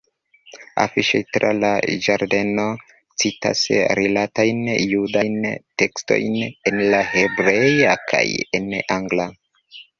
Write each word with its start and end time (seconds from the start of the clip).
Afiŝoj 0.83 1.19
tra 1.35 1.51
la 1.57 1.69
ĝardeno 2.05 2.65
citas 3.25 3.61
rilatajn 4.01 4.65
judajn 4.95 5.39
tekstojn 5.85 6.41
en 6.73 6.85
hebrea 7.13 7.97
kaj 8.11 8.27
en 8.63 8.77
angla. 9.01 9.33